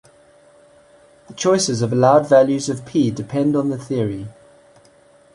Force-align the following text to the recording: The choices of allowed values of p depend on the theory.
The 1.27 1.35
choices 1.35 1.83
of 1.83 1.93
allowed 1.93 2.27
values 2.27 2.69
of 2.69 2.87
p 2.87 3.11
depend 3.11 3.55
on 3.55 3.69
the 3.69 3.77
theory. 3.77 4.29